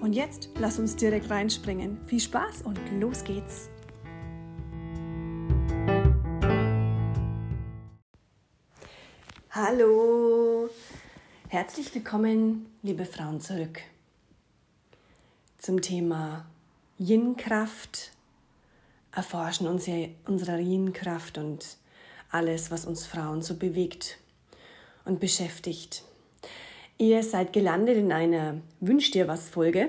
[0.00, 1.98] Und jetzt lass uns direkt reinspringen.
[2.06, 3.68] Viel Spaß und los geht's!
[9.50, 10.70] Hallo!
[11.48, 13.82] Herzlich willkommen, liebe Frauen, zurück
[15.58, 16.46] zum Thema
[16.98, 18.12] Yin-Kraft,
[19.12, 21.76] erforschen unsere Yin-Kraft und
[22.30, 24.18] alles, was uns Frauen so bewegt
[25.04, 26.04] und beschäftigt.
[27.00, 29.88] Ihr seid gelandet in einer Wünsch dir was Folge.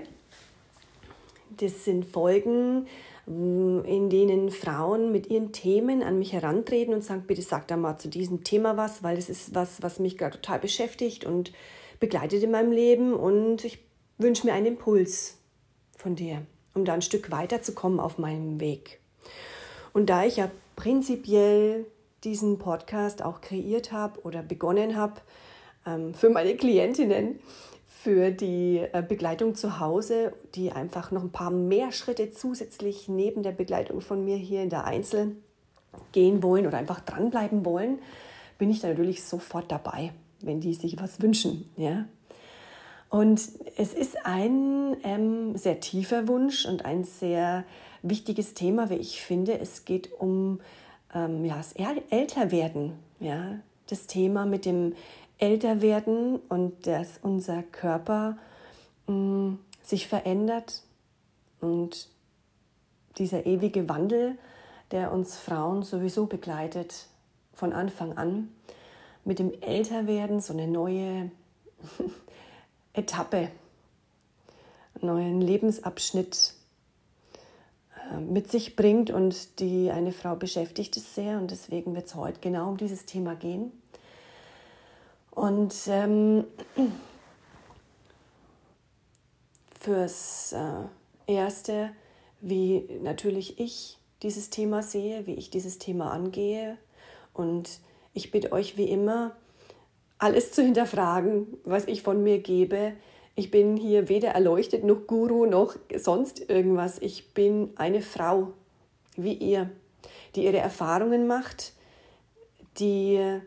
[1.58, 2.88] Das sind Folgen,
[3.28, 7.98] in denen Frauen mit ihren Themen an mich herantreten und sagen, bitte sag da mal
[7.98, 11.52] zu diesem Thema was, weil das ist was, was mich gerade total beschäftigt und
[12.00, 13.80] begleitet in meinem Leben und ich
[14.18, 15.38] wünsche mir einen Impuls
[15.98, 16.44] von dir,
[16.76, 19.02] um da ein Stück weiterzukommen auf meinem Weg.
[19.92, 21.88] Und da ich ja prinzipiell
[22.24, 25.20] diesen Podcast auch kreiert habe oder begonnen habe,
[26.14, 27.40] für meine Klientinnen,
[28.04, 33.44] für die äh, Begleitung zu Hause, die einfach noch ein paar mehr Schritte zusätzlich neben
[33.44, 35.36] der Begleitung von mir hier in der Einzel
[36.12, 38.00] gehen wollen oder einfach dranbleiben wollen,
[38.58, 41.70] bin ich da natürlich sofort dabei, wenn die sich was wünschen.
[41.78, 42.06] Ja?
[43.10, 43.42] Und
[43.78, 47.66] es ist ein ähm, sehr tiefer Wunsch und ein sehr
[48.02, 49.60] wichtiges Thema, wie ich finde.
[49.60, 50.60] Es geht um
[51.14, 52.94] ähm, ja, das Älterwerden.
[53.20, 53.60] Ja?
[53.88, 54.94] Das Thema mit dem
[55.42, 58.38] älter werden und dass unser Körper
[59.08, 60.84] mh, mm, sich verändert
[61.60, 62.08] und
[63.18, 64.38] dieser ewige Wandel,
[64.92, 67.08] der uns Frauen sowieso begleitet
[67.54, 68.50] von Anfang an,
[69.26, 71.32] mit dem Älterwerden so eine neue
[72.94, 73.50] Etappe,
[74.96, 76.54] einen neuen Lebensabschnitt
[78.12, 82.16] äh, mit sich bringt und die eine Frau beschäftigt es sehr und deswegen wird es
[82.16, 83.72] heute genau um dieses Thema gehen.
[85.32, 86.44] Und ähm,
[89.80, 91.92] fürs äh, Erste,
[92.42, 96.78] wie natürlich ich dieses Thema sehe, wie ich dieses Thema angehe.
[97.34, 97.80] Und
[98.14, 99.36] ich bitte euch wie immer,
[100.18, 102.94] alles zu hinterfragen, was ich von mir gebe.
[103.36, 107.00] Ich bin hier weder erleuchtet noch Guru noch sonst irgendwas.
[107.00, 108.54] Ich bin eine Frau
[109.16, 109.72] wie ihr,
[110.36, 111.74] die ihre Erfahrungen macht,
[112.78, 113.40] die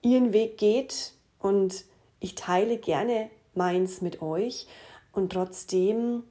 [0.00, 1.13] ihren Weg geht
[1.44, 1.84] und
[2.20, 4.66] ich teile gerne meins mit euch
[5.12, 6.22] und trotzdem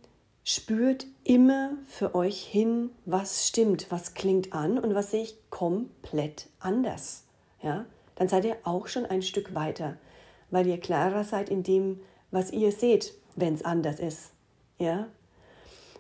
[0.44, 6.48] spürt immer für euch hin, was stimmt, was klingt an und was sehe ich komplett
[6.60, 7.26] anders.
[7.62, 7.86] Ja?
[8.16, 9.98] Dann seid ihr auch schon ein Stück weiter,
[10.50, 12.00] weil ihr klarer seid in dem,
[12.32, 14.32] was ihr seht, wenn es anders ist.
[14.80, 15.08] Ja?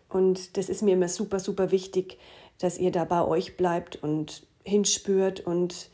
[0.09, 2.17] Und das ist mir immer super, super wichtig,
[2.57, 5.91] dass ihr da bei euch bleibt und hinspürt und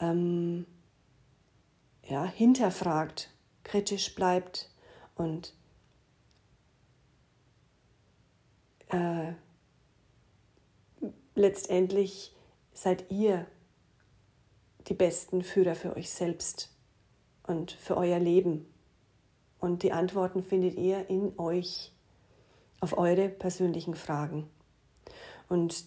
[0.00, 0.66] ähm,
[2.08, 3.30] ja, hinterfragt,
[3.64, 4.70] kritisch bleibt
[5.16, 5.54] und
[8.88, 9.32] äh,
[11.34, 12.34] letztendlich
[12.72, 13.46] seid ihr
[14.86, 16.70] die besten Führer für euch selbst
[17.46, 18.66] und für euer Leben.
[19.58, 21.92] Und die Antworten findet ihr in euch
[22.80, 24.48] auf eure persönlichen Fragen.
[25.48, 25.86] Und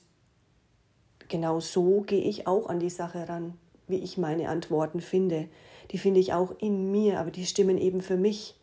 [1.30, 3.57] genau so gehe ich auch an die Sache ran,
[3.88, 5.47] wie ich meine Antworten finde
[5.91, 8.55] die finde ich auch in mir, aber die stimmen eben für mich.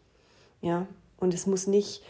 [0.61, 0.87] Ja,
[1.19, 2.03] und es muss nicht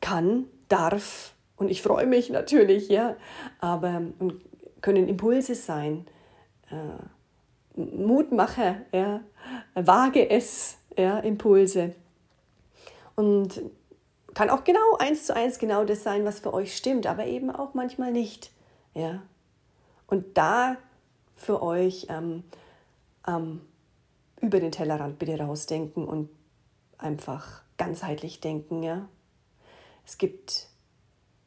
[0.00, 3.16] kann, darf und ich freue mich natürlich, ja,
[3.58, 4.02] aber
[4.80, 6.06] können Impulse sein,
[6.70, 9.20] äh, Mutmacher, ja,
[9.74, 11.94] wage es, ja, Impulse.
[13.14, 13.60] Und
[14.32, 17.50] kann auch genau eins zu eins genau das sein, was für euch stimmt, aber eben
[17.50, 18.50] auch manchmal nicht.
[18.94, 19.22] Ja.
[20.06, 20.76] Und da
[21.36, 22.44] für euch ähm,
[23.26, 23.60] ähm,
[24.40, 26.28] über den Tellerrand bitte rausdenken und
[26.98, 29.08] einfach ganzheitlich denken, ja.
[30.06, 30.68] Es gibt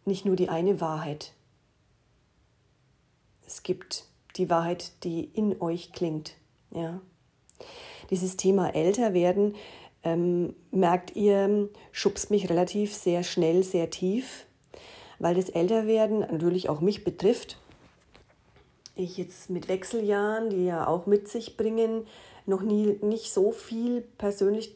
[0.05, 1.33] nicht nur die eine Wahrheit.
[3.45, 4.05] Es gibt
[4.35, 6.35] die Wahrheit, die in euch klingt,
[6.71, 7.01] ja.
[8.09, 9.55] Dieses Thema älter werden,
[10.03, 14.45] ähm, merkt ihr, schubst mich relativ sehr schnell, sehr tief,
[15.19, 17.57] weil das Älterwerden natürlich auch mich betrifft.
[18.95, 22.05] Ich jetzt mit Wechseljahren, die ja auch mit sich bringen,
[22.45, 24.75] noch nie nicht so viel persönlich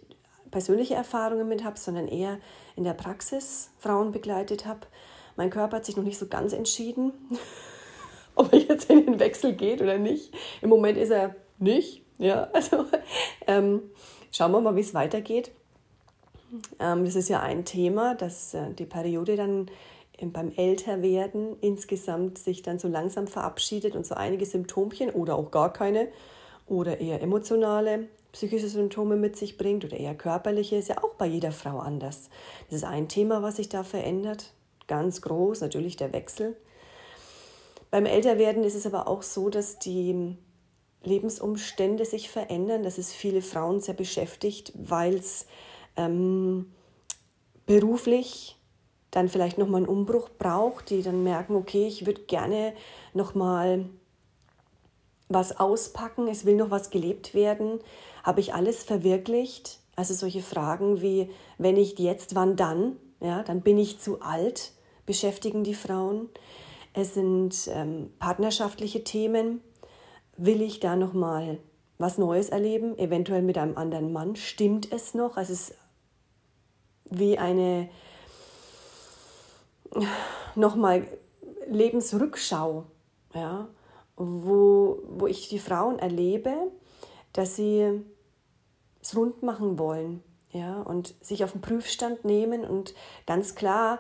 [0.52, 2.40] persönliche Erfahrungen mit habe, sondern eher
[2.76, 4.82] in der Praxis Frauen begleitet habe.
[5.36, 7.12] Mein Körper hat sich noch nicht so ganz entschieden,
[8.36, 10.34] ob er jetzt in den Wechsel geht oder nicht.
[10.62, 12.02] Im Moment ist er nicht.
[12.18, 12.86] Ja, also
[13.46, 13.82] ähm,
[14.32, 15.52] schauen wir mal, wie es weitergeht.
[16.80, 19.70] Ähm, das ist ja ein Thema, dass äh, die Periode dann
[20.20, 25.72] beim Älterwerden insgesamt sich dann so langsam verabschiedet und so einige Symptomchen oder auch gar
[25.72, 26.08] keine
[26.68, 31.26] oder eher emotionale psychische Symptome mit sich bringt oder eher körperliche, ist ja auch bei
[31.26, 32.30] jeder Frau anders.
[32.70, 34.54] Das ist ein Thema, was sich da verändert.
[34.88, 36.56] Ganz groß, natürlich der Wechsel.
[37.90, 40.38] Beim Älterwerden ist es aber auch so, dass die
[41.04, 45.46] Lebensumstände sich verändern, dass es viele Frauen sehr beschäftigt, weil es
[45.96, 46.72] ähm,
[47.66, 48.58] beruflich
[49.12, 52.74] dann vielleicht nochmal einen Umbruch braucht, die dann merken, okay, ich würde gerne
[53.14, 53.90] nochmal
[55.30, 57.80] was auspacken, es will noch was gelebt werden,
[58.24, 59.80] habe ich alles verwirklicht?
[59.96, 62.98] Also solche Fragen wie, wenn nicht jetzt, wann dann?
[63.20, 64.72] Ja, dann bin ich zu alt,
[65.06, 66.30] beschäftigen die Frauen.
[66.94, 69.62] Es sind ähm, partnerschaftliche Themen.
[70.38, 71.60] Will ich da noch mal
[71.98, 74.36] was Neues erleben, eventuell mit einem anderen Mann?
[74.36, 75.36] Stimmt es noch?
[75.38, 75.78] Also es ist
[77.10, 77.90] wie eine
[80.56, 81.08] nochmal
[81.70, 82.86] Lebensrückschau.
[83.34, 83.68] Ja?
[84.18, 86.54] Wo, wo ich die Frauen erlebe,
[87.34, 88.02] dass sie
[89.02, 92.94] es rund machen wollen ja, und sich auf den Prüfstand nehmen und
[93.26, 94.00] ganz klar,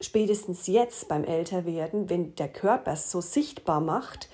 [0.00, 4.28] spätestens jetzt beim Älterwerden, wenn der Körper es so sichtbar macht,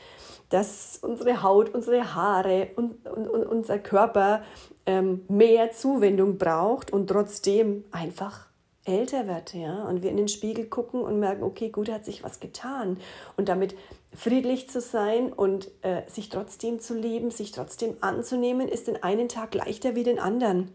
[0.48, 4.44] dass unsere Haut, unsere Haare und, und, und unser Körper
[4.86, 8.45] ähm, mehr Zuwendung braucht und trotzdem einfach
[8.86, 12.22] älter wird, ja, und wir in den Spiegel gucken und merken, okay, gut, hat sich
[12.22, 12.98] was getan.
[13.36, 13.76] Und damit
[14.14, 19.28] friedlich zu sein und äh, sich trotzdem zu lieben, sich trotzdem anzunehmen, ist den einen
[19.28, 20.72] Tag leichter wie den anderen.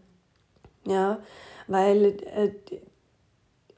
[0.86, 1.20] Ja,
[1.66, 2.52] weil äh,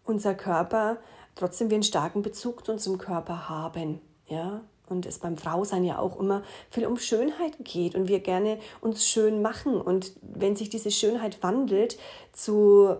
[0.04, 0.98] unser Körper
[1.34, 4.00] trotzdem wir einen starken Bezug zu unserem Körper haben.
[4.26, 8.58] Ja, und es beim Frausein ja auch immer viel um Schönheit geht und wir gerne
[8.80, 9.80] uns schön machen.
[9.80, 11.98] Und wenn sich diese Schönheit wandelt
[12.32, 12.96] zu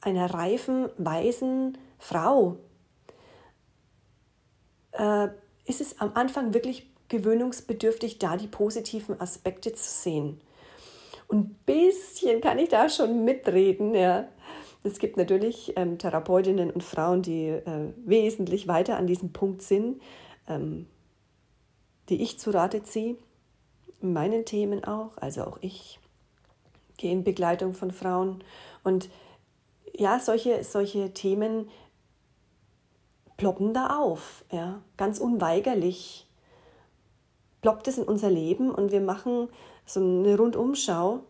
[0.00, 2.56] einer reifen, weisen Frau,
[4.92, 5.28] äh,
[5.64, 10.40] ist es am Anfang wirklich gewöhnungsbedürftig, da die positiven Aspekte zu sehen.
[11.26, 14.28] Und ein bisschen kann ich da schon mitreden, ja.
[14.84, 20.00] Es gibt natürlich ähm, Therapeutinnen und Frauen, die äh, wesentlich weiter an diesem Punkt sind,
[20.48, 20.86] ähm,
[22.08, 23.16] die ich zu Rate ziehe,
[24.00, 25.16] in meinen Themen auch.
[25.16, 25.98] Also auch ich
[26.96, 28.42] gehe in Begleitung von Frauen.
[28.84, 29.10] Und
[29.98, 31.68] ja, solche, solche Themen
[33.36, 36.26] ploppen da auf, ja, ganz unweigerlich
[37.60, 39.48] ploppt es in unser Leben und wir machen
[39.84, 41.20] so eine Rundumschau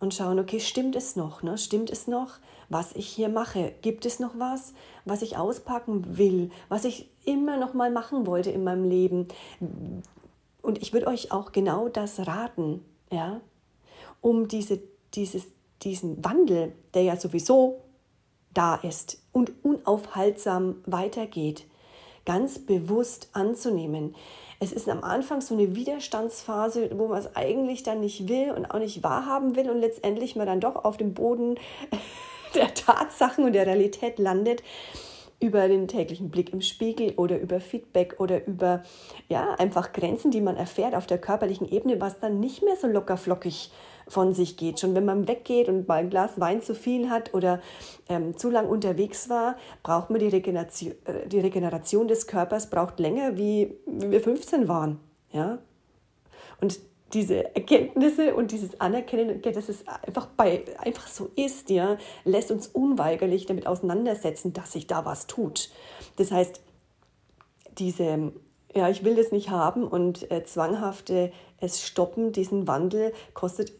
[0.00, 1.56] und schauen, okay, stimmt es noch, ne?
[1.56, 2.38] stimmt es noch,
[2.68, 3.72] was ich hier mache?
[3.82, 4.74] Gibt es noch was,
[5.04, 9.28] was ich auspacken will, was ich immer noch mal machen wollte in meinem Leben?
[10.62, 13.40] Und ich würde euch auch genau das raten, ja,
[14.20, 14.80] um diese,
[15.14, 15.46] dieses,
[15.82, 17.80] diesen Wandel, der ja sowieso
[18.56, 21.66] da ist und unaufhaltsam weitergeht,
[22.24, 24.14] ganz bewusst anzunehmen.
[24.58, 28.66] Es ist am Anfang so eine Widerstandsphase, wo man es eigentlich dann nicht will und
[28.66, 31.56] auch nicht wahrhaben will und letztendlich man dann doch auf dem Boden
[32.54, 34.62] der Tatsachen und der Realität landet
[35.38, 38.82] über den täglichen Blick im Spiegel oder über Feedback oder über
[39.28, 42.86] ja einfach Grenzen, die man erfährt auf der körperlichen Ebene, was dann nicht mehr so
[42.86, 43.70] locker flockig
[44.08, 44.80] von sich geht.
[44.80, 47.60] Schon wenn man weggeht und mal ein Glas Wein zu viel hat oder
[48.08, 53.00] ähm, zu lang unterwegs war, braucht man die Regeneration, äh, die Regeneration des Körpers braucht
[53.00, 55.00] länger, wie, wie wir 15 waren.
[55.32, 55.58] Ja?
[56.60, 56.78] Und
[57.12, 62.66] diese Erkenntnisse und dieses Anerkennen, dass es einfach, bei, einfach so ist, ja, lässt uns
[62.66, 65.70] unweigerlich damit auseinandersetzen, dass sich da was tut.
[66.16, 66.60] Das heißt,
[67.78, 68.32] diese,
[68.74, 73.72] ja, ich will das nicht haben und äh, zwanghafte es stoppen, diesen Wandel kostet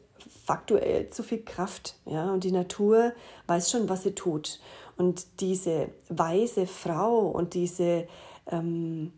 [0.47, 1.97] faktuell zu viel Kraft.
[2.07, 2.33] Ja?
[2.33, 3.12] Und die Natur
[3.49, 4.61] weiß schon, was sie tut.
[4.97, 8.07] Und diese weise Frau und diese,
[8.50, 9.12] ähm,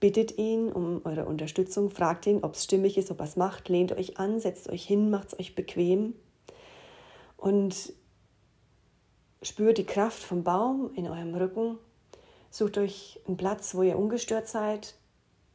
[0.00, 3.68] Bittet ihn um eure Unterstützung, fragt ihn, ob es stimmig ist, ob er es macht,
[3.68, 6.14] lehnt euch an, setzt euch hin, macht es euch bequem
[7.36, 7.92] und
[9.42, 11.78] spürt die Kraft vom Baum in eurem Rücken.
[12.50, 14.94] Sucht euch einen Platz, wo ihr ungestört seid.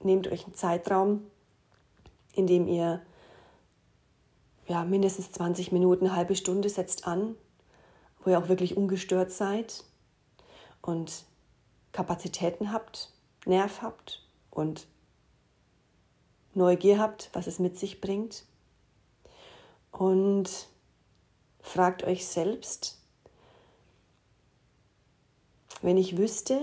[0.04, 1.26] Nehmt euch einen Zeitraum,
[2.34, 3.02] in dem ihr
[4.68, 7.36] ja, mindestens 20 Minuten, eine halbe Stunde setzt an,
[8.24, 9.86] wo ihr auch wirklich ungestört seid
[10.82, 11.24] und
[11.94, 13.12] Kapazitäten habt,
[13.46, 14.88] Nerv habt und
[16.54, 18.46] Neugier habt, was es mit sich bringt.
[19.92, 20.68] Und
[21.62, 22.97] fragt euch selbst,
[25.82, 26.60] wenn ich wüsste,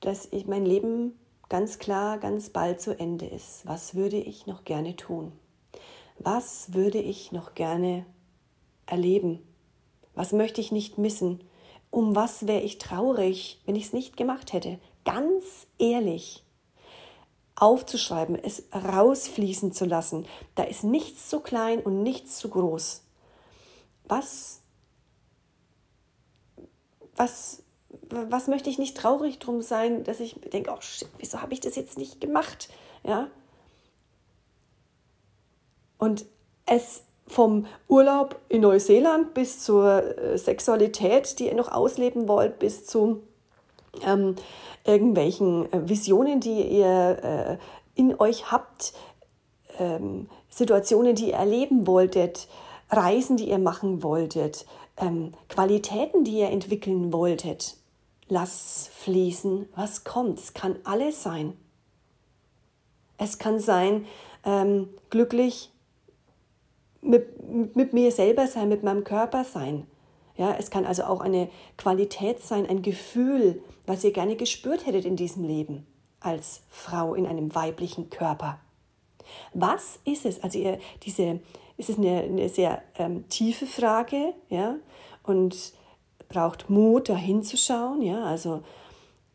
[0.00, 1.18] dass ich mein Leben
[1.48, 5.32] ganz klar, ganz bald zu Ende ist, was würde ich noch gerne tun?
[6.18, 8.06] Was würde ich noch gerne
[8.86, 9.40] erleben?
[10.14, 11.42] Was möchte ich nicht missen?
[11.92, 14.80] um was wäre ich traurig, wenn ich es nicht gemacht hätte.
[15.04, 15.44] Ganz
[15.78, 16.42] ehrlich
[17.54, 20.26] aufzuschreiben, es rausfließen zu lassen.
[20.56, 23.02] Da ist nichts zu klein und nichts zu groß.
[24.08, 24.61] Was,
[27.16, 27.62] was,
[28.10, 31.60] was möchte ich nicht traurig drum sein, dass ich denke, oh shit, wieso habe ich
[31.60, 32.68] das jetzt nicht gemacht?
[33.04, 33.28] Ja.
[35.98, 36.24] Und
[36.66, 42.84] es vom Urlaub in Neuseeland bis zur äh, Sexualität, die ihr noch ausleben wollt, bis
[42.86, 43.22] zu
[44.04, 44.36] ähm,
[44.84, 47.58] irgendwelchen äh, Visionen, die ihr äh,
[47.94, 48.92] in euch habt,
[49.78, 52.48] ähm, Situationen, die ihr erleben wolltet,
[52.92, 54.66] Reisen, die ihr machen wolltet,
[54.98, 57.76] ähm, Qualitäten, die ihr entwickeln wolltet.
[58.28, 60.38] Lass fließen, was kommt.
[60.38, 61.56] Es kann alles sein.
[63.18, 64.06] Es kann sein,
[64.44, 65.70] ähm, glücklich
[67.00, 69.86] mit, mit mir selber sein, mit meinem Körper sein.
[70.36, 75.04] Ja, es kann also auch eine Qualität sein, ein Gefühl, was ihr gerne gespürt hättet
[75.04, 75.86] in diesem Leben
[76.20, 78.58] als Frau in einem weiblichen Körper.
[79.54, 80.42] Was ist es?
[80.42, 81.40] Also ihr, diese,
[81.82, 84.76] ist es eine, eine sehr ähm, tiefe Frage, ja,
[85.24, 85.72] und
[86.28, 88.62] braucht Mut, da hinzuschauen, ja, also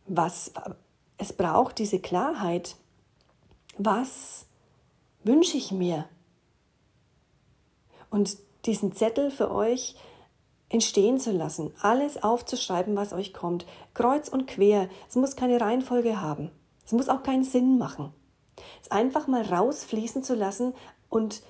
[0.07, 0.53] was,
[1.17, 2.77] es braucht diese Klarheit,
[3.77, 4.45] was
[5.23, 6.05] wünsche ich mir
[8.09, 9.95] und diesen Zettel für euch
[10.69, 14.89] entstehen zu lassen, alles aufzuschreiben, was euch kommt, kreuz und quer.
[15.09, 16.51] Es muss keine Reihenfolge haben.
[16.85, 18.13] Es muss auch keinen Sinn machen.
[18.81, 20.73] Es einfach mal rausfließen zu lassen
[21.09, 21.41] und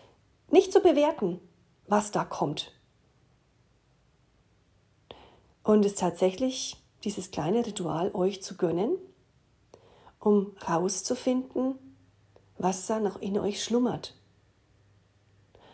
[0.50, 1.40] nicht zu bewerten,
[1.88, 2.74] was da kommt.
[5.64, 8.98] Und es tatsächlich dieses kleine Ritual euch zu gönnen,
[10.20, 11.76] um rauszufinden,
[12.58, 14.16] was da noch in euch schlummert.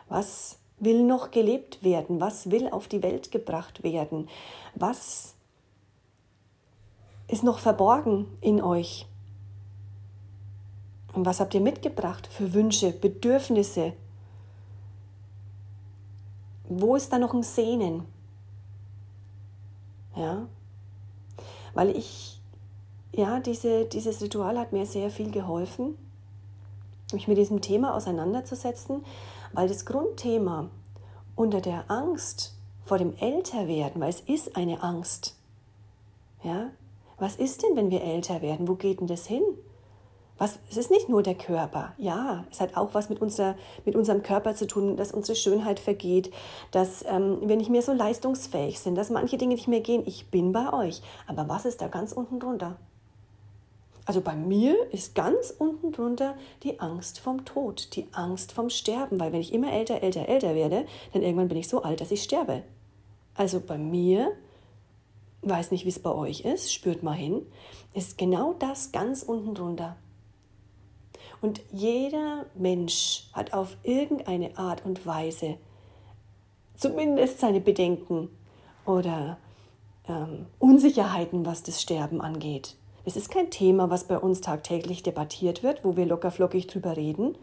[0.10, 2.20] Was will noch gelebt werden?
[2.20, 4.30] Was will auf die Welt gebracht werden?
[4.76, 5.36] Was
[7.28, 9.08] ist noch verborgen in euch?
[11.14, 13.94] Und was habt ihr mitgebracht für Wünsche, Bedürfnisse?
[16.70, 18.06] Wo ist da noch ein Sehnen?
[20.16, 20.48] Ja,
[21.74, 22.40] weil ich,
[23.12, 25.98] ja, diese, dieses Ritual hat mir sehr viel geholfen,
[27.12, 29.04] mich mit diesem Thema auseinanderzusetzen,
[29.54, 30.70] weil das Grundthema
[31.36, 32.56] unter der Angst
[32.86, 35.36] vor dem Älterwerden, weil es ist eine Angst,
[36.44, 36.70] ja,
[37.18, 38.68] was ist denn, wenn wir älter werden?
[38.68, 39.44] Wo geht denn das hin?
[40.38, 41.94] Was, es ist nicht nur der Körper.
[41.98, 45.80] Ja, es hat auch was mit, unserer, mit unserem Körper zu tun, dass unsere Schönheit
[45.80, 46.32] vergeht,
[46.72, 50.04] dass ähm, wir nicht mehr so leistungsfähig sind, dass manche Dinge nicht mehr gehen.
[50.06, 51.02] Ich bin bei euch.
[51.28, 52.78] Aber was ist da ganz unten drunter?
[54.06, 59.20] Also bei mir ist ganz unten drunter die Angst vom Tod, die Angst vom Sterben,
[59.20, 62.12] weil wenn ich immer älter, älter, älter werde, dann irgendwann bin ich so alt, dass
[62.12, 62.64] ich sterbe.
[63.36, 64.34] Also bei mir,
[65.42, 67.46] weiß nicht, wie es bei euch ist, spürt mal hin,
[67.94, 69.96] ist genau das ganz unten drunter.
[71.44, 75.58] Und jeder Mensch hat auf irgendeine Art und Weise
[76.78, 78.30] zumindest seine Bedenken
[78.86, 79.36] oder
[80.08, 82.78] ähm, Unsicherheiten, was das Sterben angeht.
[83.04, 87.36] Es ist kein Thema, was bei uns tagtäglich debattiert wird, wo wir lockerflockig drüber reden.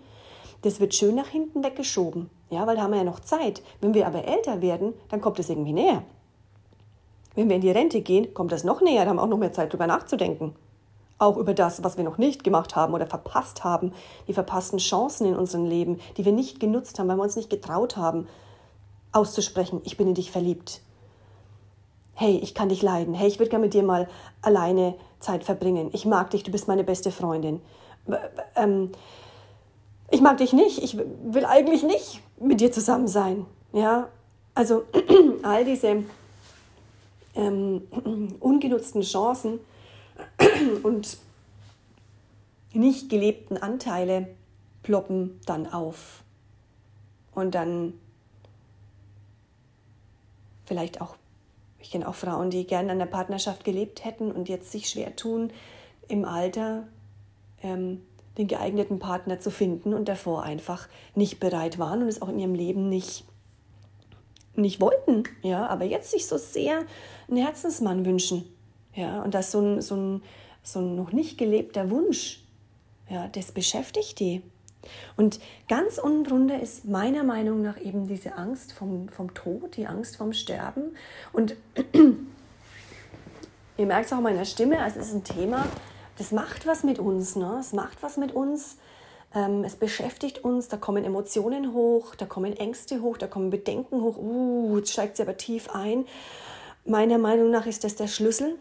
[0.62, 2.30] das wird schön nach hinten weggeschoben.
[2.48, 3.60] Ja, weil da haben wir ja noch Zeit.
[3.82, 6.04] Wenn wir aber älter werden, dann kommt es irgendwie näher.
[7.34, 9.36] Wenn wir in die Rente gehen, kommt das noch näher, da haben wir auch noch
[9.36, 10.54] mehr Zeit, drüber nachzudenken.
[11.20, 13.92] Auch über das, was wir noch nicht gemacht haben oder verpasst haben,
[14.26, 17.50] die verpassten Chancen in unserem Leben, die wir nicht genutzt haben, weil wir uns nicht
[17.50, 18.26] getraut haben,
[19.12, 20.80] auszusprechen, ich bin in dich verliebt.
[22.14, 23.12] Hey, ich kann dich leiden.
[23.12, 24.08] Hey, ich würde gerne mit dir mal
[24.40, 25.90] alleine Zeit verbringen.
[25.92, 27.60] Ich mag dich, du bist meine beste Freundin.
[28.56, 28.90] Ähm,
[30.10, 33.44] ich mag dich nicht, ich will eigentlich nicht mit dir zusammen sein.
[33.74, 34.08] Ja,
[34.54, 34.84] also
[35.42, 36.02] all diese
[37.34, 37.82] ähm,
[38.40, 39.60] ungenutzten Chancen
[40.82, 41.18] und
[42.72, 44.28] nicht gelebten Anteile
[44.82, 46.22] ploppen dann auf.
[47.34, 47.94] Und dann
[50.64, 51.16] vielleicht auch,
[51.78, 55.16] ich kenne auch Frauen, die gerne an der Partnerschaft gelebt hätten und jetzt sich schwer
[55.16, 55.52] tun,
[56.08, 56.86] im Alter
[57.62, 58.02] ähm,
[58.38, 62.38] den geeigneten Partner zu finden und davor einfach nicht bereit waren und es auch in
[62.38, 63.24] ihrem Leben nicht
[64.56, 66.84] nicht wollten, ja, aber jetzt sich so sehr
[67.28, 68.44] einen Herzensmann wünschen,
[68.94, 70.22] ja, und das so ein, so ein,
[70.62, 72.42] so ein noch nicht gelebter Wunsch,
[73.08, 74.42] ja, das beschäftigt die.
[75.16, 79.86] Und ganz unten drunter ist meiner Meinung nach eben diese Angst vom, vom Tod, die
[79.86, 80.96] Angst vom Sterben.
[81.32, 81.56] Und
[83.76, 85.66] ihr merkt es auch in meiner Stimme, es ist ein Thema,
[86.16, 87.58] das macht was mit uns, ne?
[87.60, 88.76] es macht was mit uns
[89.34, 94.02] ähm, es beschäftigt uns, da kommen Emotionen hoch, da kommen Ängste hoch, da kommen Bedenken
[94.02, 94.16] hoch.
[94.16, 96.06] Uh, jetzt steigt sie aber tief ein.
[96.84, 98.56] Meiner Meinung nach ist das der Schlüssel.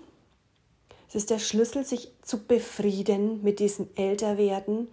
[1.10, 4.90] Es ist der Schlüssel, sich zu befrieden mit diesem Älterwerden,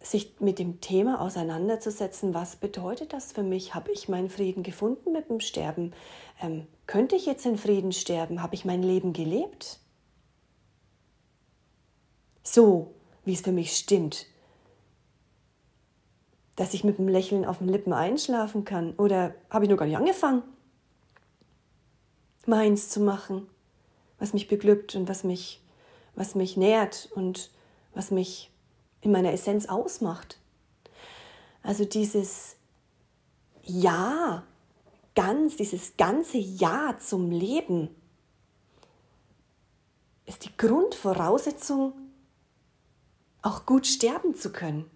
[0.00, 3.74] sich mit dem Thema auseinanderzusetzen, was bedeutet das für mich?
[3.74, 5.92] Habe ich meinen Frieden gefunden mit dem Sterben?
[6.40, 8.40] Ähm, könnte ich jetzt in Frieden sterben?
[8.40, 9.80] Habe ich mein Leben gelebt?
[12.44, 14.26] So, wie es für mich stimmt.
[16.54, 18.94] Dass ich mit einem Lächeln auf den Lippen einschlafen kann.
[18.94, 20.42] Oder habe ich noch gar nicht angefangen,
[22.46, 23.48] meins zu machen,
[24.22, 25.60] was mich beglückt und was mich,
[26.14, 27.50] was mich nährt und
[27.92, 28.52] was mich
[29.00, 30.38] in meiner Essenz ausmacht.
[31.64, 32.54] Also dieses
[33.64, 34.44] Ja,
[35.16, 37.88] ganz, dieses ganze Ja zum Leben
[40.24, 41.92] ist die Grundvoraussetzung
[43.42, 44.88] auch gut sterben zu können.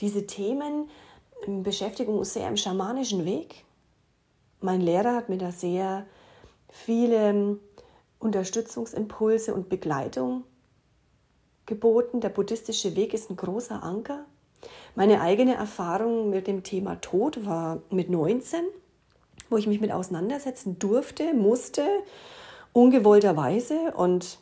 [0.00, 0.90] Diese Themen
[1.62, 3.64] beschäftigen uns sehr im schamanischen Weg.
[4.60, 6.04] Mein Lehrer hat mir da sehr
[6.84, 7.58] viele
[8.18, 10.44] Unterstützungsimpulse und Begleitung
[11.64, 12.20] geboten.
[12.20, 14.24] Der buddhistische Weg ist ein großer Anker.
[14.94, 18.64] Meine eigene Erfahrung mit dem Thema Tod war mit 19,
[19.50, 21.82] wo ich mich mit auseinandersetzen durfte, musste,
[22.72, 24.38] ungewollterweise und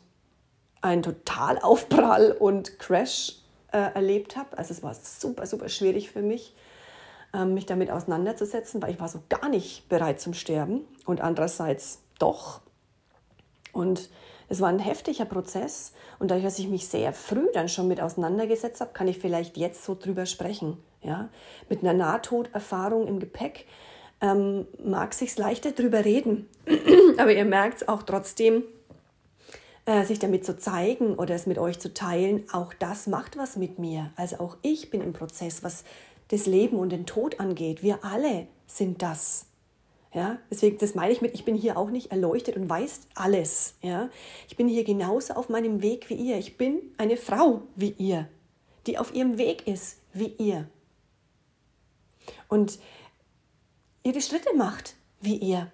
[0.80, 3.36] einen Totalaufprall und Crash
[3.72, 4.56] äh, erlebt habe.
[4.58, 6.54] Also es war super, super schwierig für mich,
[7.32, 12.03] ähm, mich damit auseinanderzusetzen, weil ich war so gar nicht bereit zum Sterben und andererseits
[12.18, 12.60] doch.
[13.72, 14.08] Und
[14.48, 18.00] es war ein heftiger Prozess und dadurch, dass ich mich sehr früh dann schon mit
[18.00, 20.78] auseinandergesetzt habe, kann ich vielleicht jetzt so drüber sprechen.
[21.02, 21.28] Ja?
[21.68, 23.66] Mit einer Nahtoderfahrung im Gepäck
[24.20, 26.48] ähm, mag sich leichter drüber reden,
[27.18, 28.62] aber ihr merkt es auch trotzdem,
[29.86, 33.56] äh, sich damit zu zeigen oder es mit euch zu teilen, auch das macht was
[33.56, 34.10] mit mir.
[34.16, 35.84] Also auch ich bin im Prozess, was
[36.28, 37.82] das Leben und den Tod angeht.
[37.82, 39.46] Wir alle sind das.
[40.14, 43.74] Ja, deswegen, das meine ich mit, ich bin hier auch nicht erleuchtet und weiß alles.
[43.82, 44.10] Ja,
[44.48, 46.38] ich bin hier genauso auf meinem Weg wie ihr.
[46.38, 48.28] Ich bin eine Frau wie ihr,
[48.86, 50.68] die auf ihrem Weg ist wie ihr.
[52.48, 52.78] Und
[54.04, 55.72] ihre Schritte macht wie ihr.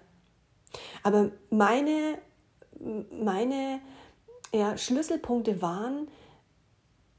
[1.03, 2.17] Aber meine,
[3.11, 3.79] meine
[4.51, 6.07] ja, Schlüsselpunkte waren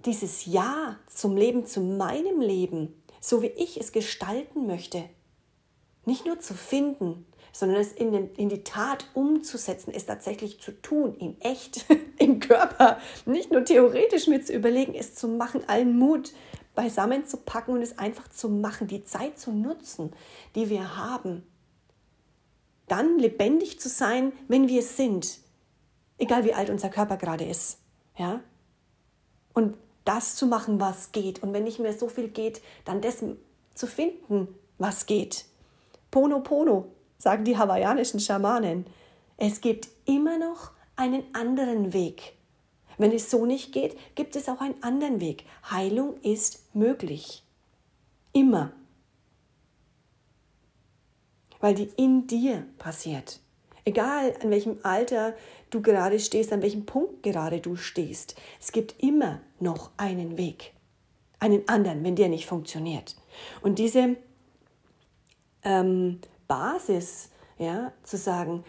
[0.04, 5.08] dieses Ja zum Leben, zu meinem Leben, so wie ich es gestalten möchte.
[6.04, 10.72] Nicht nur zu finden, sondern es in, den, in die Tat umzusetzen, es tatsächlich zu
[10.72, 11.84] tun, in echt,
[12.18, 16.32] im Körper, nicht nur theoretisch mir zu überlegen, es zu machen, allen Mut
[16.74, 20.12] beisammen zu packen und es einfach zu machen, die Zeit zu nutzen,
[20.54, 21.46] die wir haben.
[22.88, 25.38] Dann lebendig zu sein, wenn wir sind,
[26.18, 27.78] egal wie alt unser Körper gerade ist.
[28.16, 28.40] Ja?
[29.52, 31.42] Und das zu machen, was geht.
[31.42, 33.22] Und wenn nicht mehr so viel geht, dann das
[33.74, 35.44] zu finden, was geht.
[36.12, 38.87] Pono Pono, sagen die hawaiianischen Schamanen.
[39.38, 42.35] Es gibt immer noch einen anderen Weg.
[42.98, 45.44] Wenn es so nicht geht, gibt es auch einen anderen Weg.
[45.70, 47.42] Heilung ist möglich.
[48.33, 48.72] Immer.
[51.61, 53.40] Weil die in dir passiert.
[53.87, 55.35] Egal an welchem Alter
[55.70, 60.75] du gerade stehst, an welchem Punkt gerade du stehst, es gibt immer noch einen Weg,
[61.38, 63.16] einen anderen, wenn der nicht funktioniert.
[63.62, 64.16] Und diese
[65.64, 68.64] ähm, Basis, ja, zu sagen,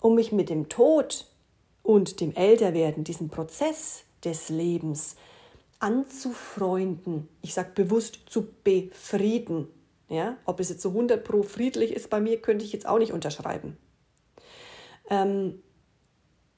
[0.00, 1.26] um mich mit dem Tod
[1.82, 5.16] und dem Älterwerden, diesem Prozess des Lebens
[5.78, 9.68] anzufreunden, ich sage bewusst zu befrieden.
[10.08, 10.36] Ja?
[10.46, 13.12] Ob es jetzt so 100 pro friedlich ist bei mir, könnte ich jetzt auch nicht
[13.12, 13.76] unterschreiben.
[15.10, 15.62] Ähm,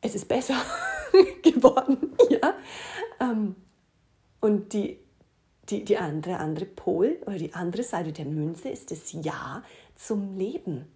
[0.00, 0.56] es ist besser
[1.42, 2.54] geworden, ja.
[3.20, 3.56] Ähm,
[4.40, 5.00] und die,
[5.68, 9.62] die, die andere, andere Pol oder die andere Seite der Münze ist das Ja
[9.94, 10.86] zum Leben.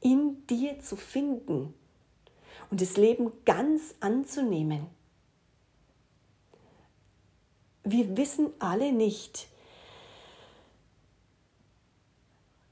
[0.00, 1.74] In dir zu finden
[2.70, 4.88] und das Leben ganz anzunehmen
[7.84, 9.48] wir wissen alle nicht,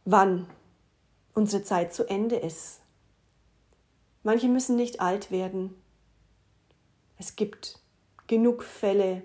[0.04, 0.48] wann
[1.34, 2.80] unsere Zeit zu Ende ist.
[4.22, 5.74] Manche müssen nicht alt werden.
[7.18, 7.78] Es gibt
[8.26, 9.22] genug Fälle,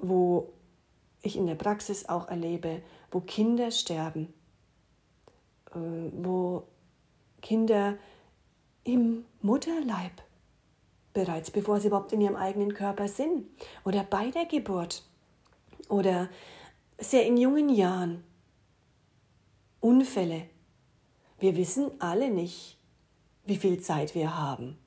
[0.00, 0.52] wo
[1.22, 4.32] ich in der Praxis auch erlebe, wo Kinder sterben,
[5.74, 5.78] äh,
[6.12, 6.64] wo
[7.40, 7.96] Kinder
[8.84, 10.22] im Mutterleib
[11.12, 13.46] bereits bevor sie überhaupt in ihrem eigenen Körper sind
[13.84, 15.04] oder bei der Geburt
[15.88, 16.28] oder
[16.98, 18.22] sehr in jungen Jahren.
[19.80, 20.42] Unfälle.
[21.38, 22.78] Wir wissen alle nicht,
[23.46, 24.78] wie viel Zeit wir haben.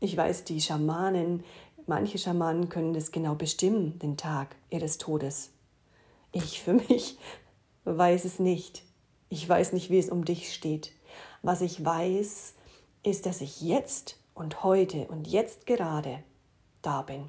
[0.00, 1.44] Ich weiß, die Schamanen,
[1.90, 5.50] manche Schamanen können das genau bestimmen, den Tag ihres Todes.
[6.30, 7.18] Ich für mich
[7.84, 8.84] weiß es nicht.
[9.28, 10.92] Ich weiß nicht, wie es um dich steht.
[11.42, 12.54] Was ich weiß,
[13.02, 16.22] ist, dass ich jetzt und heute und jetzt gerade
[16.80, 17.24] da bin.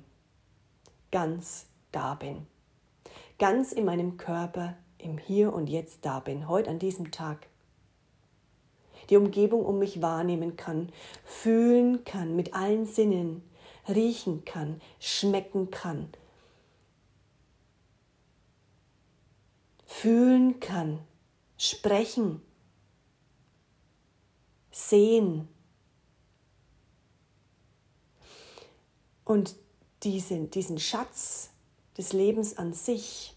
[1.12, 2.46] Ganz da bin.
[3.40, 7.48] Ganz in meinem Körper, im Hier und Jetzt da bin, heute an diesem Tag.
[9.10, 10.90] Die Umgebung um mich wahrnehmen kann,
[11.26, 13.42] fühlen kann mit allen Sinnen,
[13.92, 16.10] riechen kann, schmecken kann,
[19.86, 21.00] fühlen kann,
[21.58, 22.42] sprechen,
[24.72, 25.48] sehen,
[29.32, 29.56] und
[30.04, 31.52] diesen, diesen Schatz
[31.98, 33.34] des Lebens an sich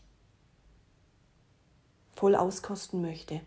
[2.14, 3.40] voll auskosten möchte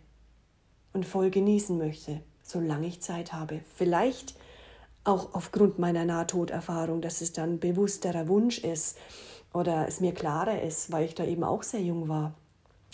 [0.93, 3.62] und voll genießen möchte, solange ich Zeit habe.
[3.76, 4.36] Vielleicht
[5.08, 8.98] auch aufgrund meiner Nahtoderfahrung, dass es dann bewussterer Wunsch ist
[9.54, 12.34] oder es mir klarer ist, weil ich da eben auch sehr jung war.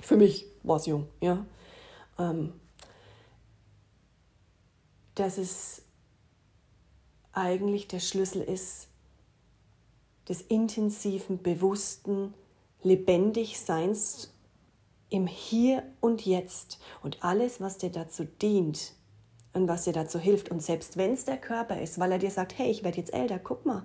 [0.01, 1.45] Für mich war es jung, ja.
[2.19, 2.53] Ähm,
[5.15, 5.81] dass es
[7.33, 8.87] eigentlich der Schlüssel ist,
[10.29, 12.33] des intensiven, bewussten
[12.81, 14.33] Lebendigseins
[15.09, 18.93] im Hier und Jetzt und alles, was dir dazu dient
[19.53, 20.49] und was dir dazu hilft.
[20.49, 23.13] Und selbst wenn es der Körper ist, weil er dir sagt, hey, ich werde jetzt
[23.13, 23.83] älter, guck mal.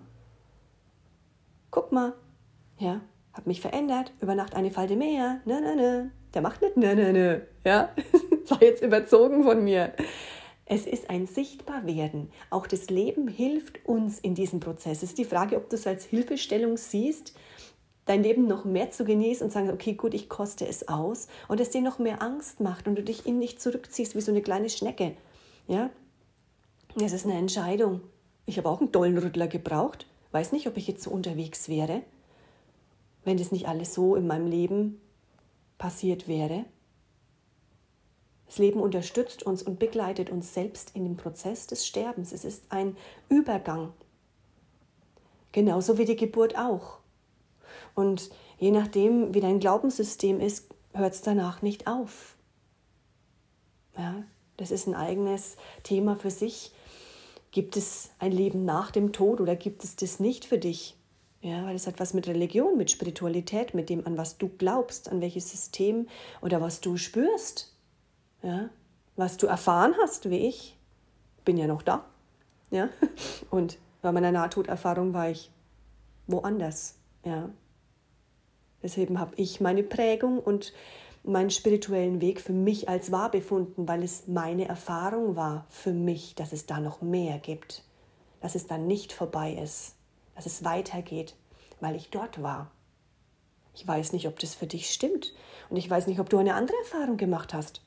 [1.71, 2.15] Guck mal.
[2.79, 3.01] Ja,
[3.33, 5.41] hab mich verändert, über Nacht eine Falte mehr.
[5.45, 6.11] Ne, ne, ne.
[6.35, 7.47] Der macht nicht ne, ne, ne.
[7.65, 7.91] Ja,
[8.49, 9.93] war jetzt überzogen von mir.
[10.71, 12.31] Es ist ein Sichtbarwerden.
[12.51, 14.99] Auch das Leben hilft uns in diesem Prozess.
[14.99, 17.35] Es ist die Frage, ob du es als Hilfestellung siehst,
[18.05, 21.61] dein Leben noch mehr zu genießen und sagen, okay, gut, ich koste es aus und
[21.61, 24.43] es dir noch mehr Angst macht und du dich in dich zurückziehst wie so eine
[24.43, 25.15] kleine Schnecke.
[25.69, 25.91] Ja,
[26.97, 28.01] es ist eine Entscheidung.
[28.47, 30.07] Ich habe auch einen tollen Rüttler gebraucht.
[30.33, 32.03] Weiß nicht, ob ich jetzt so unterwegs wäre,
[33.25, 35.01] wenn das nicht alles so in meinem Leben
[35.77, 36.65] passiert wäre.
[38.47, 42.33] Das Leben unterstützt uns und begleitet uns selbst in dem Prozess des Sterbens.
[42.33, 42.97] Es ist ein
[43.29, 43.93] Übergang.
[45.53, 46.99] Genauso wie die Geburt auch.
[47.95, 52.37] Und je nachdem, wie dein Glaubenssystem ist, hört es danach nicht auf.
[53.99, 54.25] Ja,
[54.59, 56.73] das ist ein eigenes Thema für sich.
[57.51, 60.95] Gibt es ein Leben nach dem Tod oder gibt es das nicht für dich?
[61.41, 65.09] Ja, weil es hat was mit Religion, mit Spiritualität, mit dem, an was du glaubst,
[65.09, 66.09] an welches System
[66.43, 67.73] oder was du spürst.
[68.43, 68.69] Ja?
[69.17, 70.77] Was du erfahren hast, wie ich,
[71.45, 72.05] bin ja noch da.
[72.71, 72.89] Ja?
[73.51, 75.51] Und bei meiner Nahtoderfahrung war ich
[76.27, 76.97] woanders.
[77.25, 77.49] Ja?
[78.83, 80.73] Deswegen habe ich meine Prägung und
[81.25, 86.35] meinen spirituellen Weg für mich als wahr befunden, weil es meine Erfahrung war für mich,
[86.35, 87.85] dass es da noch mehr gibt,
[88.41, 89.95] dass es dann nicht vorbei ist,
[90.35, 91.35] dass es weitergeht,
[91.81, 92.71] weil ich dort war.
[93.75, 95.35] Ich weiß nicht, ob das für dich stimmt
[95.71, 97.83] und ich weiß nicht, ob du eine andere Erfahrung gemacht hast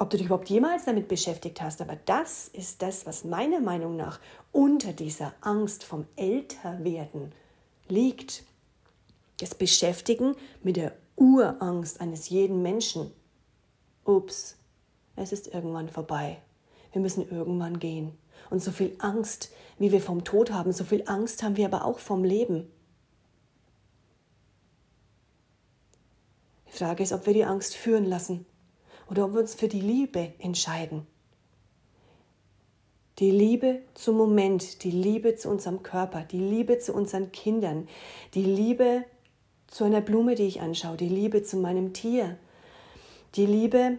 [0.00, 3.96] ob du dich überhaupt jemals damit beschäftigt hast, aber das ist das, was meiner Meinung
[3.96, 4.18] nach
[4.50, 7.32] unter dieser Angst vom Älterwerden
[7.86, 8.44] liegt.
[9.40, 13.12] Das Beschäftigen mit der Urangst eines jeden Menschen.
[14.04, 14.56] Ups,
[15.16, 16.38] es ist irgendwann vorbei.
[16.92, 18.16] Wir müssen irgendwann gehen.
[18.48, 21.84] Und so viel Angst, wie wir vom Tod haben, so viel Angst haben wir aber
[21.84, 22.68] auch vom Leben.
[26.68, 28.46] Die Frage ist, ob wir die Angst führen lassen
[29.10, 31.06] oder ob wir uns für die Liebe entscheiden.
[33.18, 37.86] Die Liebe zum Moment, die Liebe zu unserem Körper, die Liebe zu unseren Kindern,
[38.32, 39.04] die Liebe
[39.70, 42.36] zu einer Blume, die ich anschaue, die Liebe zu meinem Tier,
[43.36, 43.98] die Liebe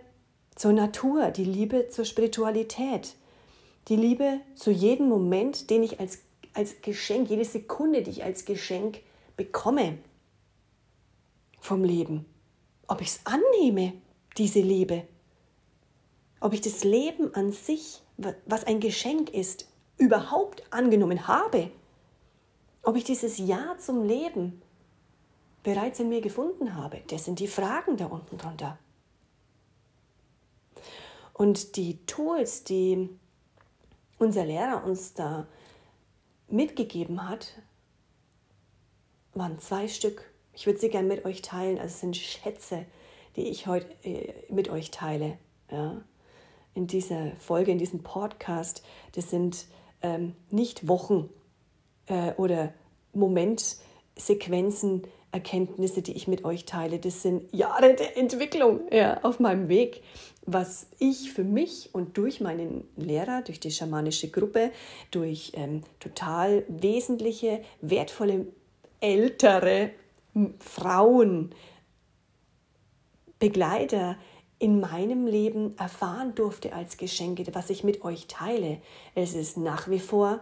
[0.55, 3.15] zur Natur, die Liebe zur Spiritualität,
[3.87, 6.19] die Liebe zu jedem Moment, den ich als,
[6.53, 8.99] als Geschenk, jede Sekunde, die ich als Geschenk
[9.37, 9.97] bekomme
[11.59, 12.25] vom Leben.
[12.87, 13.93] Ob ich es annehme,
[14.37, 15.03] diese Liebe.
[16.41, 18.01] Ob ich das Leben an sich
[18.45, 21.71] was ein Geschenk ist, überhaupt angenommen habe,
[22.83, 24.61] ob ich dieses Ja zum Leben
[25.63, 28.77] bereits in mir gefunden habe, das sind die Fragen da unten drunter.
[31.33, 33.09] Und die Tools, die
[34.19, 35.47] unser Lehrer uns da
[36.47, 37.53] mitgegeben hat,
[39.33, 40.29] waren zwei Stück.
[40.53, 41.79] Ich würde sie gerne mit euch teilen.
[41.79, 42.85] Also es sind Schätze,
[43.35, 45.37] die ich heute äh, mit euch teile.
[45.71, 46.01] Ja
[46.73, 49.67] in dieser Folge, in diesem Podcast, das sind
[50.01, 51.29] ähm, nicht Wochen
[52.07, 52.73] äh, oder
[53.13, 56.99] Momentsequenzen, Erkenntnisse, die ich mit euch teile.
[56.99, 60.03] Das sind Jahre der Entwicklung ja, auf meinem Weg,
[60.45, 64.71] was ich für mich und durch meinen Lehrer, durch die schamanische Gruppe,
[65.11, 68.47] durch ähm, total wesentliche, wertvolle,
[68.99, 69.91] ältere
[70.59, 71.53] Frauen,
[73.39, 74.17] Begleiter,
[74.59, 78.79] in meinem Leben erfahren durfte als Geschenke, was ich mit euch teile.
[79.15, 80.39] Es ist nach wie vor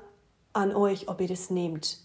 [0.52, 1.99] an euch, ob ihr das nehmt.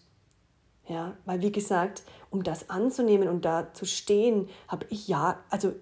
[0.87, 5.73] Ja, weil wie gesagt, um das anzunehmen und da zu stehen, habe ich ja, also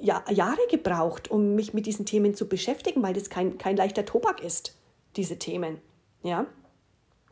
[0.00, 4.04] ja, Jahre gebraucht, um mich mit diesen Themen zu beschäftigen, weil das kein, kein leichter
[4.04, 4.76] Tobak ist,
[5.16, 5.78] diese Themen.
[6.22, 6.46] Ja,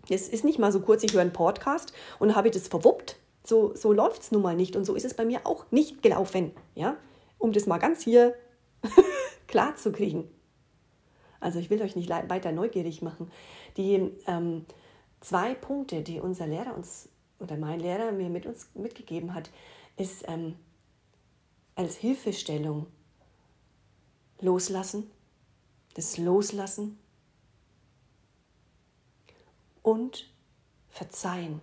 [0.08, 3.16] es ist nicht mal so kurz, ich höre einen Podcast und habe das verwuppt.
[3.46, 6.02] So, so läuft es nun mal nicht und so ist es bei mir auch nicht
[6.02, 6.52] gelaufen.
[6.74, 6.96] Ja,
[7.38, 8.34] um das mal ganz hier
[9.46, 10.30] klar zu kriegen.
[11.40, 13.30] Also ich will euch nicht weiter neugierig machen.
[13.76, 14.64] Die ähm,
[15.24, 17.08] zwei Punkte, die unser Lehrer uns
[17.38, 19.50] oder mein Lehrer mir mit uns mitgegeben hat,
[19.96, 20.56] ist ähm,
[21.74, 22.86] als Hilfestellung
[24.40, 25.10] loslassen,
[25.94, 26.98] das Loslassen
[29.82, 30.30] und
[30.90, 31.60] Verzeihen.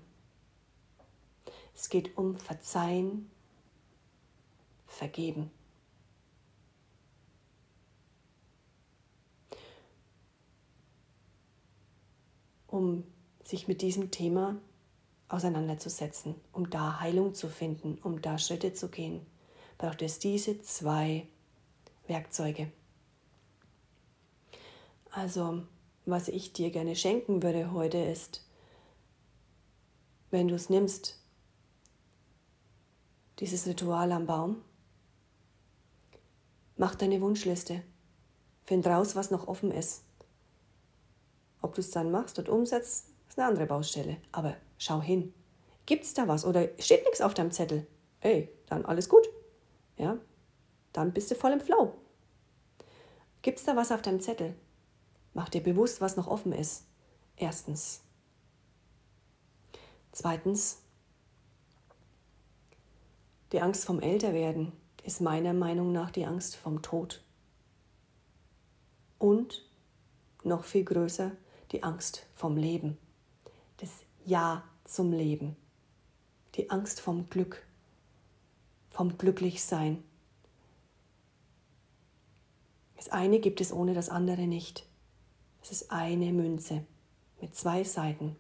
[1.76, 3.30] Es geht um Verzeihen,
[4.88, 5.52] Vergeben.
[12.68, 13.04] um
[13.52, 14.58] sich mit diesem Thema
[15.28, 19.26] auseinanderzusetzen, um da Heilung zu finden, um da Schritte zu gehen,
[19.78, 21.28] braucht es diese zwei
[22.08, 22.72] Werkzeuge.
[25.12, 25.64] Also,
[26.06, 28.46] was ich dir gerne schenken würde heute ist,
[30.32, 31.20] wenn du es nimmst,
[33.40, 34.62] dieses Ritual am Baum,
[36.78, 37.84] mach deine Wunschliste,
[38.66, 40.04] find raus, was noch offen ist
[41.62, 44.18] ob du es dann machst und umsetzt, ist eine andere Baustelle.
[44.32, 45.34] Aber schau hin.
[45.86, 47.88] Gibt es da was oder steht nichts auf deinem Zettel?
[48.20, 49.28] Ey, dann alles gut.
[49.98, 50.18] Ja,
[50.94, 51.94] dann bist du voll im Flow.
[53.42, 54.56] Gibt es da was auf deinem Zettel?
[55.34, 56.86] Mach dir bewusst, was noch offen ist.
[57.38, 58.02] Erstens.
[60.12, 60.82] Zweitens,
[63.54, 67.24] die Angst vom Älterwerden ist meiner Meinung nach die Angst vom Tod.
[69.18, 69.66] Und
[70.44, 71.32] noch viel größer,
[71.72, 72.98] die Angst vom Leben,
[74.26, 75.56] Ja zum Leben,
[76.56, 77.66] die Angst vom Glück,
[78.90, 80.04] vom Glücklichsein.
[82.98, 84.86] Das eine gibt es ohne das andere nicht.
[85.64, 86.86] Es ist eine Münze
[87.42, 88.36] mit zwei Seiten.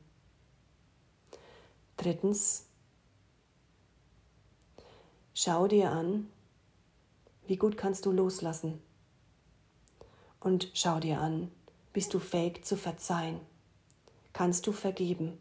[1.97, 2.65] Drittens,
[5.33, 6.29] schau dir an,
[7.47, 8.81] wie gut kannst du loslassen.
[10.39, 11.51] Und schau dir an,
[11.91, 13.39] bist du fähig zu verzeihen?
[14.33, 15.37] Kannst du vergeben?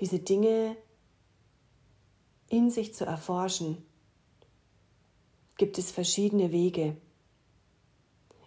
[0.00, 0.76] Diese Dinge
[2.48, 3.78] in sich zu erforschen,
[5.56, 6.96] gibt es verschiedene Wege.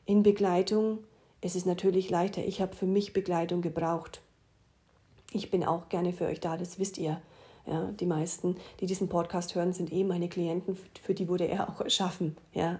[0.06, 1.04] In Begleitung
[1.42, 2.44] ist es natürlich leichter.
[2.44, 4.22] Ich habe für mich Begleitung gebraucht.
[5.32, 7.22] Ich bin auch gerne für euch da, das wisst ihr.
[7.66, 11.70] Ja, die meisten, die diesen Podcast hören, sind eh meine Klienten, für die wurde er
[11.70, 12.36] auch erschaffen.
[12.54, 12.80] Ja,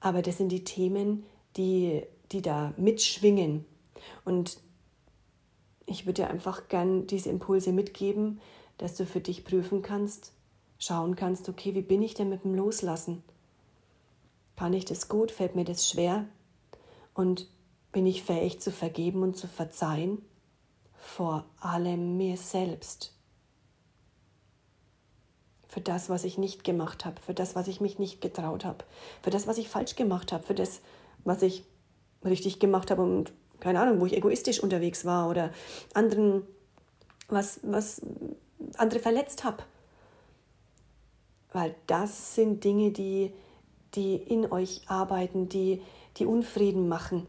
[0.00, 1.24] aber das sind die Themen,
[1.56, 3.64] die, die da mitschwingen.
[4.24, 4.58] Und
[5.90, 8.40] ich würde dir einfach gern diese Impulse mitgeben,
[8.78, 10.32] dass du für dich prüfen kannst,
[10.78, 13.22] schauen kannst, okay, wie bin ich denn mit dem Loslassen?
[14.56, 15.32] Kann ich das gut?
[15.32, 16.26] Fällt mir das schwer?
[17.12, 17.48] Und
[17.92, 20.22] bin ich fähig zu vergeben und zu verzeihen?
[20.96, 23.12] Vor allem mir selbst.
[25.66, 28.84] Für das, was ich nicht gemacht habe, für das, was ich mich nicht getraut habe,
[29.22, 30.82] für das, was ich falsch gemacht habe, für das,
[31.24, 31.64] was ich
[32.24, 35.52] richtig gemacht habe und keine Ahnung, wo ich egoistisch unterwegs war oder
[35.94, 36.42] anderen
[37.28, 38.02] was, was
[38.76, 39.62] andere verletzt habe.
[41.52, 43.32] Weil das sind Dinge, die,
[43.94, 45.82] die in euch arbeiten, die,
[46.16, 47.26] die Unfrieden machen,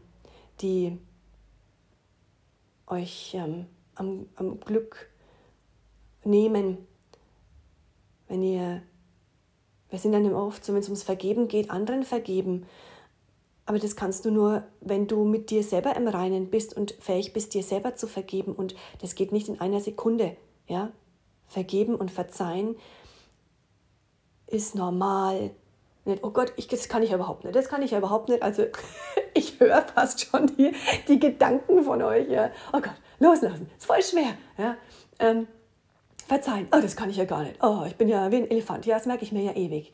[0.60, 0.98] die
[2.86, 5.10] euch ähm, am, am Glück
[6.24, 6.78] nehmen.
[8.28, 8.82] Wenn ihr,
[9.90, 12.66] wir sind dann oft so, wenn es ums Vergeben geht, anderen vergeben.
[13.64, 17.32] Aber das kannst du nur, wenn du mit dir selber im Reinen bist und fähig
[17.32, 18.54] bist, dir selber zu vergeben.
[18.54, 20.36] Und das geht nicht in einer Sekunde.
[20.66, 20.90] Ja?
[21.46, 22.76] Vergeben und verzeihen
[24.52, 25.50] ist normal.
[26.04, 27.54] Nicht, oh Gott, ich, das kann ich ja überhaupt nicht.
[27.54, 28.42] Das kann ich ja überhaupt nicht.
[28.42, 28.64] Also
[29.34, 30.72] ich höre fast schon die,
[31.08, 32.28] die Gedanken von euch.
[32.28, 32.50] Ja.
[32.72, 34.34] Oh Gott, loslassen, ist voll schwer.
[34.58, 34.76] Ja.
[35.18, 35.46] Ähm,
[36.26, 37.62] verzeihen, oh, das kann ich ja gar nicht.
[37.62, 38.86] Oh, ich bin ja wie ein Elefant.
[38.86, 39.92] Ja, das merke ich mir ja ewig.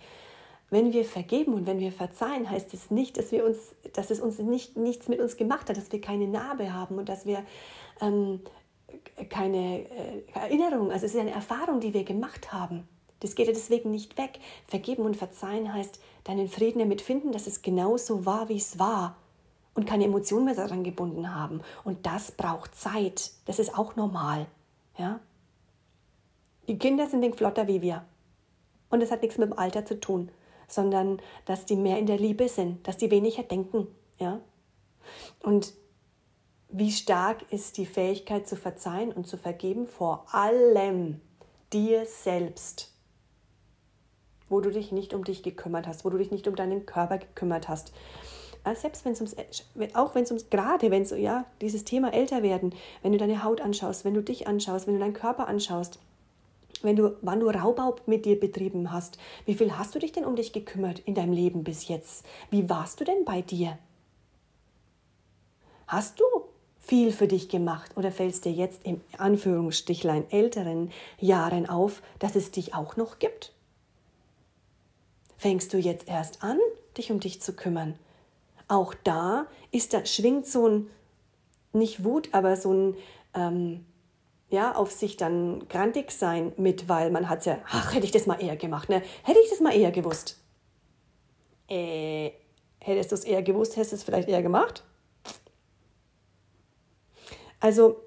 [0.71, 4.21] Wenn wir vergeben und wenn wir verzeihen, heißt es nicht, dass, wir uns, dass es
[4.21, 7.43] uns nicht, nichts mit uns gemacht hat, dass wir keine Narbe haben und dass wir
[8.03, 8.41] ähm,
[9.31, 12.87] keine äh, Erinnerung, also es ist eine Erfahrung, die wir gemacht haben.
[13.21, 14.39] Das geht ja deswegen nicht weg.
[14.67, 19.17] Vergeben und verzeihen heißt deinen Frieden damit finden, dass es genauso war, wie es war
[19.75, 21.63] und keine Emotionen mehr daran gebunden haben.
[21.83, 23.33] Und das braucht Zeit.
[23.47, 24.47] Das ist auch normal.
[24.99, 25.19] Ja?
[26.69, 28.05] Die Kinder sind den flotter wie wir.
[28.91, 30.31] Und das hat nichts mit dem Alter zu tun
[30.69, 33.89] sondern dass die mehr in der Liebe sind, dass die weniger denken.
[34.21, 34.41] Ja?
[35.43, 35.75] Und
[36.69, 39.87] wie stark ist die Fähigkeit zu verzeihen und zu vergeben?
[39.87, 41.21] Vor allem
[41.73, 42.93] dir selbst,
[44.49, 47.19] wo du dich nicht um dich gekümmert hast, wo du dich nicht um deinen Körper
[47.19, 47.93] gekümmert hast.
[48.75, 49.37] Selbst wenn es ums,
[49.95, 53.43] auch wenn es ums, gerade wenn es, ja, dieses Thema älter werden, wenn du deine
[53.43, 55.99] Haut anschaust, wenn du dich anschaust, wenn du deinen Körper anschaust,
[56.83, 59.19] wenn du, wann du Raubbau mit dir betrieben hast.
[59.47, 62.25] Wie viel hast du dich denn um dich gekümmert in deinem Leben bis jetzt?
[62.51, 63.79] Wie warst du denn bei dir?
[65.87, 66.25] Hast du
[66.81, 72.51] viel für dich gemacht oder fällst dir jetzt im Anführungsstichlein älteren Jahren auf, dass es
[72.51, 73.53] dich auch noch gibt?
[75.37, 76.59] Fängst du jetzt erst an,
[76.97, 77.95] dich um dich zu kümmern?
[78.69, 80.91] Auch da ist da schwingt so ein
[81.73, 82.97] nicht Wut, aber so ein
[83.35, 83.85] ähm,
[84.51, 88.27] ja, auf sich dann grantig sein mit, weil man hat ja, ach, hätte ich das
[88.27, 89.03] mal eher gemacht, ne?
[89.23, 90.39] Hätte ich das mal eher gewusst.
[91.69, 92.31] Äh,
[92.79, 94.85] hättest du es eher gewusst, hättest du es vielleicht eher gemacht?
[97.61, 98.01] Also,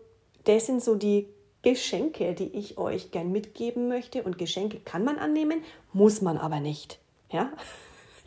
[0.46, 1.28] das sind so die
[1.62, 4.24] Geschenke, die ich euch gern mitgeben möchte.
[4.24, 7.00] Und Geschenke kann man annehmen, muss man aber nicht.
[7.32, 7.52] Ja?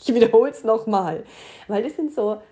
[0.07, 1.25] Ich wiederhole es nochmal,
[1.67, 2.43] weil das sind so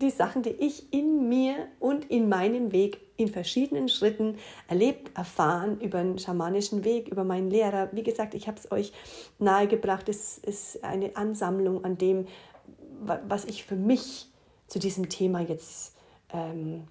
[0.00, 4.36] die Sachen, die ich in mir und in meinem Weg in verschiedenen Schritten
[4.68, 7.88] erlebt, erfahren über einen schamanischen Weg, über meinen Lehrer.
[7.92, 8.92] Wie gesagt, ich habe es euch
[9.38, 10.08] nahegebracht.
[10.08, 12.26] Es ist eine Ansammlung an dem,
[13.00, 14.28] was ich für mich
[14.66, 15.96] zu diesem Thema jetzt
[16.32, 16.88] ähm,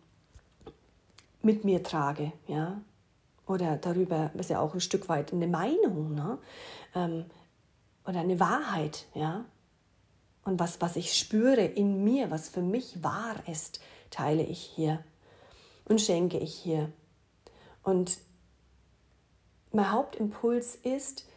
[1.41, 2.31] mit mir trage.
[2.47, 2.81] Ja?
[3.47, 6.37] Oder darüber, was ja auch ein Stück weit eine Meinung ne?
[6.95, 7.25] Ähm,
[8.07, 9.05] oder eine Wahrheit.
[9.13, 9.45] Ja?
[10.43, 15.03] Und was, was ich spüre in mir, was für mich wahr ist, teile ich hier
[15.85, 16.91] und schenke ich hier.
[17.83, 18.17] Und
[19.71, 21.27] mein Hauptimpuls ist,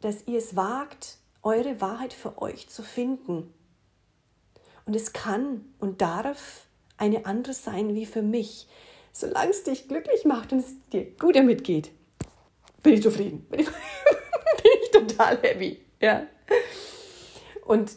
[0.00, 3.52] dass ihr es wagt, eure Wahrheit für euch zu finden.
[4.86, 8.68] Und es kann und darf eine andere sein wie für mich.
[9.12, 11.90] Solange es dich glücklich macht und es dir gut damit geht,
[12.82, 13.46] bin ich zufrieden.
[13.50, 15.80] Bin ich, bin ich total happy.
[16.00, 16.26] Ja.
[17.64, 17.92] Und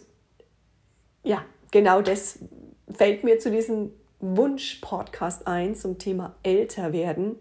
[1.24, 2.40] ja, genau das
[2.92, 3.92] fällt mir zu diesem
[4.24, 7.36] Wunsch-Podcast ein zum Thema älter werden.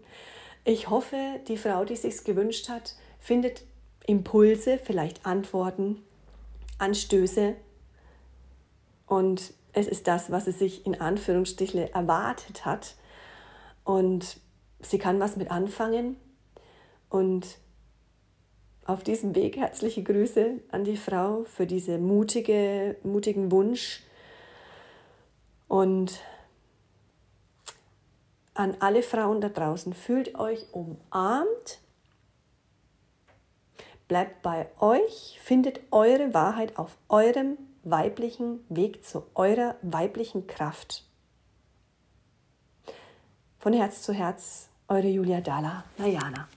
[0.65, 1.17] Ich hoffe,
[1.47, 3.63] die Frau, die sich gewünscht hat, findet
[4.05, 6.03] Impulse, vielleicht Antworten,
[6.77, 7.55] Anstöße.
[9.07, 12.95] Und es ist das, was sie sich in Anführungsstrichen erwartet hat.
[13.85, 14.39] Und
[14.81, 16.17] sie kann was mit anfangen.
[17.09, 17.59] Und
[18.85, 24.03] auf diesem Weg herzliche Grüße an die Frau für diesen mutige, mutigen Wunsch
[25.69, 26.19] und
[28.53, 31.79] an alle Frauen da draußen, fühlt euch umarmt,
[34.07, 41.05] bleibt bei euch, findet eure Wahrheit auf eurem weiblichen Weg zu eurer weiblichen Kraft.
[43.59, 46.47] Von Herz zu Herz, eure Julia Dalla, Najana.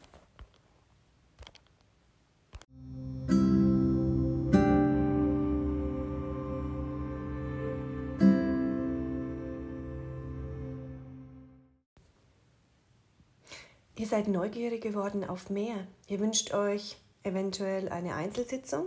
[14.06, 15.84] Ihr seid neugierig geworden auf mehr.
[16.06, 18.86] Ihr wünscht euch eventuell eine Einzelsitzung,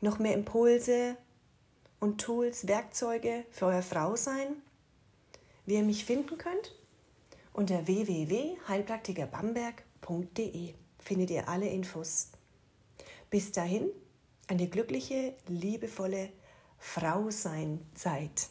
[0.00, 1.16] noch mehr Impulse
[1.98, 4.62] und Tools, Werkzeuge für euer Frausein,
[5.66, 6.72] wie ihr mich finden könnt.
[7.52, 12.28] Unter www.heilpraktikerbamberg.de findet ihr alle Infos.
[13.28, 13.90] Bis dahin,
[14.46, 16.28] eine glückliche, liebevolle
[16.78, 18.50] Frau sein Zeit.